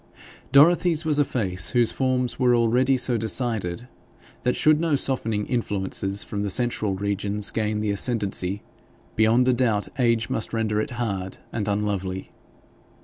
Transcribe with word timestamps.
Dorothy's 0.51 1.05
was 1.05 1.19
a 1.19 1.23
face 1.25 1.69
whose 1.69 1.91
forms 1.91 2.39
were 2.39 2.55
already 2.55 2.97
so 2.97 3.17
decided 3.17 3.87
that, 4.41 4.55
should 4.55 4.79
no 4.79 4.95
softening 4.95 5.45
influences 5.45 6.23
from 6.23 6.41
the 6.41 6.49
central 6.49 6.95
regions 6.95 7.51
gain 7.51 7.81
the 7.81 7.91
ascendancy, 7.91 8.63
beyond 9.15 9.47
a 9.47 9.53
doubt 9.53 9.87
age 9.99 10.27
must 10.27 10.53
render 10.53 10.81
it 10.81 10.89
hard 10.97 11.37
and 11.53 11.67
unlovely. 11.67 12.31